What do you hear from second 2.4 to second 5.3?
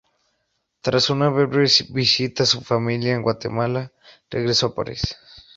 a su familia en Guatemala, regresó a París.